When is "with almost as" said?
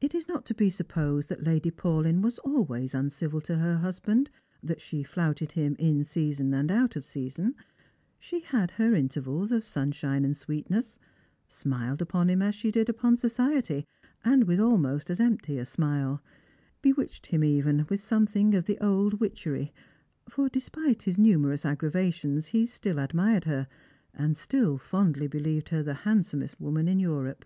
14.44-15.20